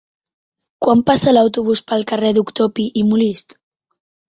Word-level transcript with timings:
Quan 0.85 1.03
passa 1.09 1.35
l'autobús 1.35 1.83
pel 1.93 2.07
carrer 2.13 2.33
Doctor 2.41 2.73
Pi 2.81 2.89
i 3.03 3.07
Molist? 3.13 3.57